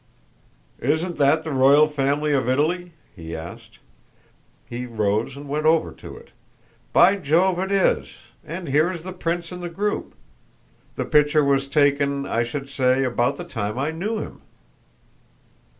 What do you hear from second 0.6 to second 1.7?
"Isn't that the